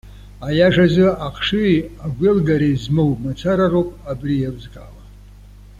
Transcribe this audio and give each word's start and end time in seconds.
Аиашазы 0.47 1.07
ахшыҩи 1.25 1.77
агәеилгареи 2.05 2.75
змоу 2.83 3.11
мацара 3.23 3.67
роуп 3.71 3.89
абри 4.11 4.35
еилызкаауа. 4.41 5.01